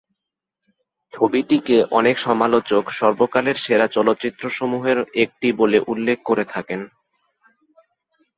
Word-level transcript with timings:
ছবিটিকে 1.13 1.77
অনেক 1.91 2.15
সমালোচক 2.17 2.83
সর্বকালের 2.91 3.57
সেরা 3.57 3.87
চলচ্চিত্রসমূহের 3.87 4.97
একটি 5.15 5.47
বলে 5.51 5.77
উল্লেখ 5.87 6.17
করে 6.25 6.43
থাকেন। 6.45 6.81